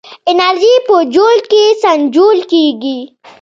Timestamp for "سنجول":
1.83-2.39